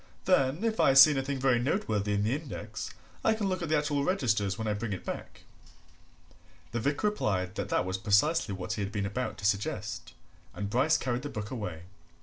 then, 0.25 0.63
if 0.63 0.79
I 0.79 0.95
see 0.95 1.11
anything 1.11 1.37
very 1.39 1.59
noteworthy 1.59 2.13
in 2.15 2.23
the 2.23 2.33
index, 2.33 2.89
I 3.23 3.35
can 3.35 3.47
look 3.47 3.61
at 3.61 3.69
the 3.69 3.77
actual 3.77 4.03
registers 4.03 4.57
when 4.57 4.65
I 4.67 4.73
bring 4.73 4.93
it 4.93 5.05
back." 5.05 5.43
The 6.71 6.79
vicar 6.79 7.09
replied 7.09 7.53
that 7.53 7.69
that 7.69 7.85
was 7.85 7.99
precisely 7.99 8.55
what 8.55 8.73
he 8.73 8.81
had 8.81 8.91
been 8.91 9.05
about 9.05 9.37
to 9.37 9.45
suggest, 9.45 10.13
and 10.55 10.71
Bryce 10.71 10.97
carried 10.97 11.21
the 11.21 11.29
book 11.29 11.51
away. 11.51 11.83